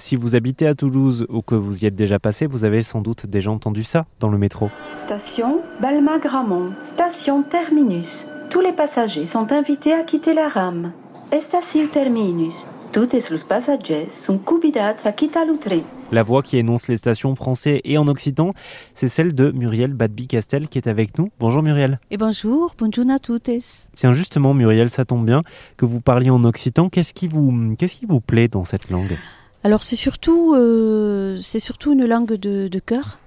Si 0.00 0.16
vous 0.16 0.34
habitez 0.34 0.66
à 0.66 0.74
Toulouse 0.74 1.26
ou 1.28 1.42
que 1.42 1.54
vous 1.54 1.84
y 1.84 1.86
êtes 1.86 1.94
déjà 1.94 2.18
passé, 2.18 2.46
vous 2.46 2.64
avez 2.64 2.80
sans 2.82 3.02
doute 3.02 3.26
déjà 3.26 3.50
entendu 3.50 3.84
ça 3.84 4.06
dans 4.18 4.30
le 4.30 4.38
métro. 4.38 4.70
Station 4.96 5.60
Balma-Gramont, 5.82 6.72
station 6.82 7.42
terminus. 7.42 8.26
Tous 8.48 8.62
les 8.62 8.72
passagers 8.72 9.26
sont 9.26 9.52
invités 9.52 9.92
à 9.92 10.02
quitter 10.02 10.32
la 10.32 10.48
rame. 10.48 10.92
Estacio 11.30 11.86
terminus. 11.88 12.66
Toutes 12.94 13.12
les 13.12 13.20
passagers 13.46 14.08
sont 14.08 14.38
convidats 14.38 14.94
à 15.04 15.12
quitter 15.12 15.44
le 15.46 15.58
train. 15.58 15.82
La 16.10 16.22
voix 16.22 16.42
qui 16.42 16.56
énonce 16.56 16.88
les 16.88 16.96
stations 16.96 17.34
français 17.36 17.82
et 17.84 17.98
en 17.98 18.08
occitan, 18.08 18.54
c'est 18.94 19.06
celle 19.06 19.34
de 19.34 19.50
Muriel 19.50 19.92
Badby-Castel 19.92 20.68
qui 20.68 20.78
est 20.78 20.88
avec 20.88 21.18
nous. 21.18 21.28
Bonjour 21.38 21.62
Muriel. 21.62 22.00
Et 22.10 22.16
bonjour, 22.16 22.74
bonjour 22.78 23.04
à 23.10 23.18
tous. 23.18 23.90
Tiens 23.92 24.14
justement 24.14 24.54
Muriel, 24.54 24.88
ça 24.88 25.04
tombe 25.04 25.26
bien 25.26 25.42
que 25.76 25.84
vous 25.84 26.00
parliez 26.00 26.30
en 26.30 26.42
occitan. 26.44 26.88
Qu'est-ce 26.88 27.12
qui 27.12 27.28
vous, 27.28 27.76
qu'est-ce 27.78 27.96
qui 27.96 28.06
vous 28.06 28.20
plaît 28.20 28.48
dans 28.48 28.64
cette 28.64 28.88
langue? 28.88 29.18
Alors 29.62 29.82
c'est 29.82 29.96
surtout, 29.96 30.54
euh, 30.54 31.36
surtout 31.38 31.92
une 31.92 32.06
langue 32.06 32.34
de, 32.34 32.68
de 32.68 32.78
cœur. 32.78 33.18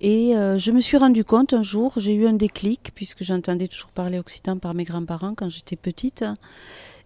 Et 0.00 0.34
euh, 0.34 0.56
je 0.56 0.72
me 0.72 0.80
suis 0.80 0.96
rendu 0.96 1.24
compte 1.24 1.52
un 1.52 1.62
jour, 1.62 1.92
j'ai 1.98 2.14
eu 2.14 2.26
un 2.26 2.32
déclic, 2.32 2.92
puisque 2.94 3.22
j'entendais 3.22 3.68
toujours 3.68 3.90
parler 3.90 4.18
occitan 4.18 4.56
par 4.56 4.72
mes 4.72 4.84
grands-parents 4.84 5.34
quand 5.34 5.50
j'étais 5.50 5.76
petite. 5.76 6.24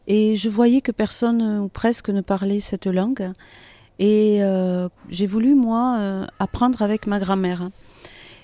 Et 0.07 0.37
je 0.37 0.49
voyais 0.49 0.81
que 0.81 0.93
personne 0.93 1.43
ou 1.59 1.69
presque 1.69 2.11
ne 2.11 2.21
parlait 2.21 2.61
cette 2.61 2.87
langue. 2.87 3.33
Et 3.99 4.39
euh, 4.43 4.89
j'ai 5.09 5.27
voulu, 5.27 5.55
moi, 5.55 5.97
euh, 5.99 6.27
apprendre 6.39 6.83
avec 6.83 7.09
ma 7.09 7.19
grand-mère. 7.19 7.71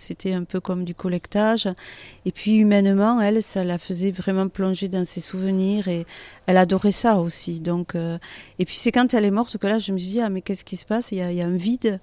C'était 0.00 0.32
un 0.32 0.44
peu 0.44 0.60
comme 0.60 0.84
du 0.84 0.94
collectage. 0.94 1.68
Et 2.24 2.32
puis 2.32 2.56
humainement, 2.56 3.20
elle, 3.20 3.42
ça 3.42 3.64
la 3.64 3.78
faisait 3.78 4.10
vraiment 4.10 4.48
plonger 4.48 4.88
dans 4.88 5.04
ses 5.04 5.20
souvenirs 5.20 5.88
et 5.88 6.06
elle 6.46 6.56
adorait 6.56 6.92
ça 6.92 7.18
aussi. 7.18 7.60
Donc, 7.60 7.94
euh, 7.94 8.18
et 8.58 8.64
puis 8.64 8.76
c'est 8.76 8.92
quand 8.92 9.14
elle 9.14 9.24
est 9.24 9.30
morte 9.30 9.58
que 9.58 9.66
là, 9.66 9.78
je 9.78 9.92
me 9.92 9.98
suis 9.98 10.12
dit, 10.12 10.20
ah 10.20 10.30
mais 10.30 10.42
qu'est-ce 10.42 10.64
qui 10.64 10.76
se 10.76 10.84
passe? 10.84 11.12
Il 11.12 11.18
y, 11.18 11.42
a, 11.42 11.46
un 11.46 11.56
vide. 11.56 12.00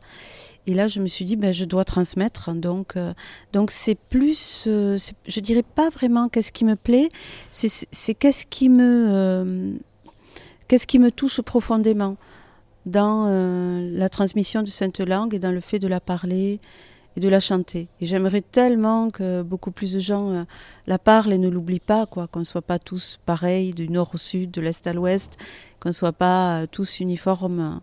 Et 0.66 0.74
là, 0.74 0.88
je 0.88 1.00
me 1.00 1.08
suis 1.08 1.26
dit, 1.26 1.36
ben, 1.36 1.54
je 1.54 1.66
dois 1.66 1.86
transmettre. 1.86 2.54
Donc, 2.54 2.96
euh, 2.96 3.14
donc 3.54 3.72
c'est 3.72 3.96
plus, 3.96 4.66
euh, 4.68 4.98
je 5.28 5.40
dirais 5.40 5.64
pas 5.64 5.90
vraiment 5.90 6.30
qu'est-ce 6.30 6.52
qui 6.52 6.66
me 6.66 6.76
plaît, 6.76 7.10
c'est 7.50 8.14
qu'est-ce 8.14 8.46
qui 8.46 8.70
me, 8.70 9.78
qu'est-ce 10.68 10.88
qui 10.88 11.00
me 11.00 11.12
touche 11.12 11.42
profondément 11.42 12.18
dans 12.86 13.28
la 13.92 14.08
transmission 14.08 14.64
de 14.64 14.70
cette 14.70 15.02
langue 15.02 15.34
et 15.34 15.40
dans 15.40 15.52
le 15.52 15.60
fait 15.60 15.78
de 15.80 15.90
la 15.90 16.00
parler 16.00 16.62
et 17.18 17.20
de 17.20 17.30
la 17.30 17.40
chanter. 17.40 17.88
Et 18.00 18.06
j'aimerais 18.06 18.42
tellement 18.42 19.10
que 19.10 19.42
beaucoup 19.42 19.72
plus 19.72 19.92
de 19.92 20.00
gens 20.00 20.30
euh, 20.30 20.44
la 20.86 21.00
parlent 21.00 21.34
et 21.34 21.40
ne 21.40 21.50
l'oublient 21.50 21.80
pas, 21.80 22.06
quoi, 22.06 22.28
qu'on 22.28 22.40
ne 22.40 22.46
soit 22.46 22.62
pas 22.62 22.78
tous 22.78 23.20
pareils 23.26 23.74
du 23.74 23.90
nord 23.90 24.12
au 24.14 24.18
sud, 24.18 24.52
de 24.52 24.62
l'est 24.62 24.86
à 24.86 24.94
l'ouest, 24.94 25.36
qu'on 25.80 25.90
ne 25.90 25.94
soit 25.94 26.14
pas 26.14 26.60
euh, 26.60 26.68
tous 26.72 27.00
uniformes. 27.00 27.82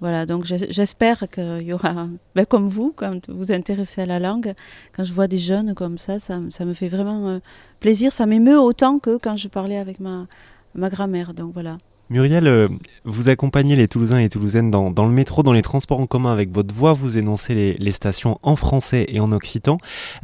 Voilà, 0.00 0.26
donc 0.26 0.44
j'espère 0.44 1.28
qu'il 1.28 1.62
y 1.62 1.72
aura, 1.72 2.06
ben 2.36 2.46
comme 2.46 2.68
vous, 2.68 2.92
quand 2.94 3.28
vous 3.28 3.38
vous 3.38 3.52
intéressez 3.52 4.02
à 4.02 4.06
la 4.06 4.20
langue, 4.20 4.54
quand 4.94 5.02
je 5.02 5.12
vois 5.12 5.26
des 5.26 5.38
jeunes 5.38 5.74
comme 5.74 5.98
ça, 5.98 6.20
ça, 6.20 6.38
ça 6.50 6.64
me 6.64 6.72
fait 6.72 6.88
vraiment 6.88 7.26
euh, 7.26 7.38
plaisir, 7.80 8.12
ça 8.12 8.26
m'émeut 8.26 8.60
autant 8.60 9.00
que 9.00 9.18
quand 9.18 9.36
je 9.36 9.48
parlais 9.48 9.78
avec 9.78 9.98
ma, 9.98 10.28
ma 10.76 10.88
grand-mère. 10.88 11.34
Donc 11.34 11.52
voilà. 11.52 11.78
Muriel, 12.10 12.46
euh, 12.46 12.68
vous 13.04 13.28
accompagnez 13.28 13.76
les 13.76 13.86
Toulousains 13.86 14.20
et 14.20 14.30
Toulousaines 14.30 14.70
dans, 14.70 14.90
le 14.90 15.12
métro, 15.12 15.42
dans 15.42 15.52
les 15.52 15.60
transports 15.60 16.00
en 16.00 16.06
commun 16.06 16.32
avec 16.32 16.50
votre 16.50 16.74
voix, 16.74 16.94
vous 16.94 17.18
énoncez 17.18 17.54
les, 17.54 17.74
les 17.74 17.92
stations 17.92 18.38
en 18.42 18.56
français 18.56 19.04
et 19.08 19.20
en 19.20 19.30
occitan. 19.30 19.76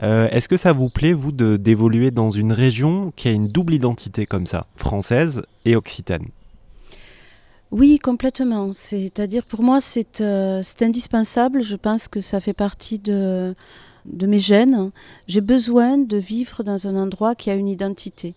Euh, 0.03 0.29
Est-ce 0.31 0.49
que 0.49 0.57
ça 0.57 0.73
vous 0.73 0.89
plaît, 0.89 1.13
vous, 1.13 1.31
d'évoluer 1.33 2.11
dans 2.11 2.31
une 2.31 2.53
région 2.53 3.13
qui 3.17 3.29
a 3.29 3.33
une 3.33 3.49
double 3.49 3.75
identité 3.75 4.25
comme 4.25 4.47
ça, 4.47 4.67
française 4.77 5.43
et 5.67 5.77
occitane? 5.77 6.25
Oui, 7.71 7.99
complètement. 7.99 8.73
C'est-à-dire, 8.73 9.45
pour 9.45 9.63
moi, 9.63 9.81
c'est 9.81 10.21
euh, 10.23 10.63
indispensable. 10.81 11.63
Je 11.63 11.77
pense 11.77 12.09
que 12.09 12.21
ça 12.21 12.41
fait 12.41 12.53
partie 12.55 12.99
de, 12.99 13.55
de 14.07 14.27
mes 14.27 14.39
gènes. 14.39 14.91
J'ai 15.27 15.41
besoin 15.43 15.99
de 15.99 16.17
vivre 16.17 16.63
dans 16.63 16.89
un 16.89 16.97
endroit 16.97 17.35
qui 17.35 17.51
a 17.51 17.55
une 17.55 17.69
identité. 17.69 18.35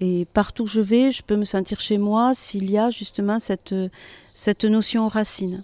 Et 0.00 0.26
partout 0.32 0.64
où 0.64 0.66
je 0.66 0.80
vais, 0.80 1.12
je 1.12 1.22
peux 1.22 1.36
me 1.36 1.44
sentir 1.44 1.78
chez 1.78 1.98
moi 1.98 2.32
s'il 2.34 2.70
y 2.70 2.78
a 2.78 2.90
justement 2.90 3.38
cette, 3.38 3.74
cette 4.34 4.64
notion 4.64 5.08
racine. 5.08 5.62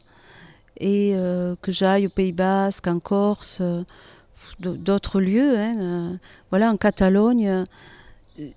Et 0.79 1.13
euh, 1.15 1.55
que 1.63 1.73
j'aille 1.73 2.07
au 2.07 2.11
Pays 2.11 2.33
Basque, 2.33 2.87
en 2.87 2.99
Corse, 2.99 3.59
euh, 3.63 3.83
d'autres 4.61 5.21
lieux, 5.21 5.59
hein, 5.59 5.77
euh, 5.79 6.17
voilà, 6.51 6.71
en 6.71 6.77
Catalogne, 6.77 7.65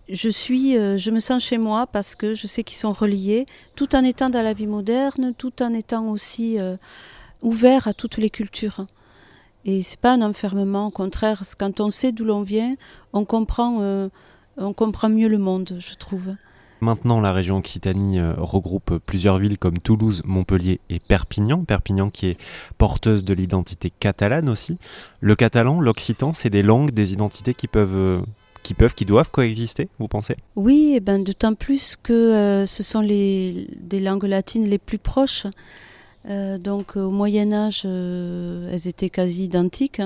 je 0.09 0.29
suis, 0.29 0.73
je 0.73 1.09
me 1.09 1.21
sens 1.21 1.41
chez 1.41 1.57
moi 1.57 1.87
parce 1.87 2.13
que 2.13 2.33
je 2.33 2.47
sais 2.47 2.63
qu'ils 2.63 2.75
sont 2.75 2.91
reliés, 2.91 3.45
tout 3.77 3.95
en 3.95 4.03
étant 4.03 4.29
dans 4.29 4.41
la 4.41 4.51
vie 4.51 4.67
moderne, 4.67 5.33
tout 5.37 5.63
en 5.63 5.73
étant 5.73 6.09
aussi 6.09 6.57
ouvert 7.41 7.87
à 7.87 7.93
toutes 7.93 8.17
les 8.17 8.29
cultures. 8.29 8.85
Et 9.63 9.81
c'est 9.81 9.99
pas 9.99 10.11
un 10.11 10.21
enfermement, 10.21 10.87
au 10.87 10.91
contraire, 10.91 11.43
quand 11.57 11.79
on 11.79 11.91
sait 11.91 12.11
d'où 12.11 12.25
l'on 12.25 12.41
vient, 12.41 12.73
on 13.13 13.23
comprend 13.23 14.09
on 14.59 14.73
comprend 14.73 15.09
mieux 15.09 15.27
le 15.27 15.37
monde, 15.37 15.77
je 15.79 15.95
trouve. 15.95 16.35
Maintenant, 16.81 17.19
la 17.19 17.33
région 17.33 17.57
Occitanie 17.57 18.19
euh, 18.19 18.33
regroupe 18.37 18.99
plusieurs 19.05 19.37
villes 19.37 19.57
comme 19.57 19.79
Toulouse, 19.79 20.21
Montpellier 20.23 20.79
et 20.89 20.99
Perpignan. 20.99 21.65
Perpignan 21.65 22.09
qui 22.09 22.27
est 22.27 22.37
porteuse 22.77 23.25
de 23.25 23.33
l'identité 23.33 23.91
catalane 23.99 24.47
aussi. 24.47 24.77
Le 25.19 25.35
catalan, 25.35 25.81
l'occitan, 25.81 26.31
c'est 26.31 26.49
des 26.49 26.63
langues, 26.63 26.91
des 26.91 27.11
identités 27.11 27.53
qui 27.53 27.67
peuvent, 27.67 27.97
euh, 27.97 28.21
qui 28.63 28.73
peuvent, 28.73 28.95
qui 28.95 29.05
doivent 29.05 29.29
coexister, 29.29 29.89
vous 29.99 30.07
pensez? 30.07 30.37
Oui, 30.55 30.93
et 30.95 30.99
ben, 31.01 31.21
d'autant 31.21 31.53
plus 31.53 31.97
que 32.01 32.13
euh, 32.13 32.65
ce 32.65 32.83
sont 32.83 33.01
les, 33.01 33.67
des 33.81 33.99
langues 33.99 34.23
latines 34.23 34.67
les 34.67 34.77
plus 34.77 34.99
proches. 34.99 35.47
Euh, 36.29 36.57
donc 36.57 36.95
au 36.95 37.09
Moyen 37.09 37.53
Âge, 37.53 37.83
euh, 37.85 38.69
elles 38.71 38.87
étaient 38.87 39.09
quasi 39.09 39.45
identiques. 39.45 40.01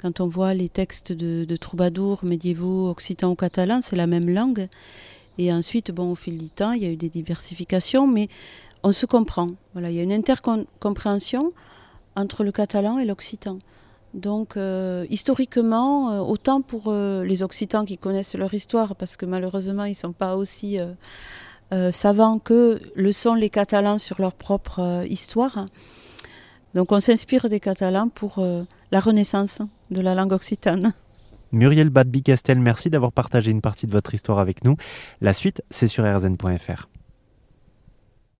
Quand 0.00 0.20
on 0.20 0.28
voit 0.28 0.54
les 0.54 0.68
textes 0.68 1.12
de, 1.12 1.44
de 1.44 1.56
troubadours 1.56 2.24
médiévaux 2.24 2.88
occitans 2.88 3.30
ou 3.30 3.34
catalans, 3.34 3.80
c'est 3.82 3.96
la 3.96 4.06
même 4.06 4.30
langue. 4.30 4.68
Et 5.36 5.52
ensuite, 5.52 5.90
bon, 5.90 6.12
au 6.12 6.14
fil 6.14 6.38
du 6.38 6.48
temps, 6.48 6.72
il 6.72 6.82
y 6.82 6.86
a 6.86 6.90
eu 6.90 6.96
des 6.96 7.10
diversifications, 7.10 8.06
mais 8.06 8.28
on 8.82 8.92
se 8.92 9.04
comprend. 9.06 9.48
Voilà, 9.74 9.90
il 9.90 9.96
y 9.96 10.00
a 10.00 10.02
une 10.02 10.12
intercompréhension 10.12 11.52
entre 12.16 12.44
le 12.44 12.52
catalan 12.52 12.98
et 12.98 13.04
l'occitan. 13.04 13.58
Donc, 14.14 14.56
euh, 14.56 15.06
historiquement, 15.08 16.10
euh, 16.10 16.18
autant 16.18 16.62
pour 16.62 16.84
euh, 16.86 17.24
les 17.24 17.42
Occitans 17.42 17.84
qui 17.84 17.96
connaissent 17.96 18.34
leur 18.34 18.52
histoire, 18.52 18.96
parce 18.96 19.16
que 19.16 19.26
malheureusement, 19.26 19.84
ils 19.84 19.90
ne 19.90 19.94
sont 19.94 20.12
pas 20.12 20.36
aussi 20.36 20.78
savants 21.92 22.40
que 22.40 22.80
le 22.96 23.12
sont 23.12 23.34
les 23.34 23.48
Catalans 23.48 23.98
sur 23.98 24.20
leur 24.20 24.34
propre 24.34 25.04
histoire. 25.08 25.66
Donc, 26.74 26.90
on 26.90 26.98
s'inspire 26.98 27.48
des 27.48 27.60
Catalans 27.60 28.08
pour 28.08 28.44
la 28.90 29.00
renaissance 29.00 29.60
de 29.90 30.00
la 30.00 30.14
langue 30.14 30.32
occitane. 30.32 30.92
Muriel 31.52 31.90
Badby-Castel, 31.90 32.60
merci 32.60 32.90
d'avoir 32.90 33.12
partagé 33.12 33.50
une 33.50 33.60
partie 33.60 33.86
de 33.86 33.92
votre 33.92 34.14
histoire 34.14 34.38
avec 34.38 34.64
nous. 34.64 34.76
La 35.20 35.32
suite, 35.32 35.62
c'est 35.70 35.88
sur 35.88 36.04
rzn.fr. 36.04 36.88